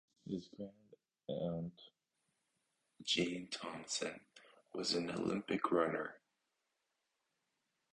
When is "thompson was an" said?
3.49-5.11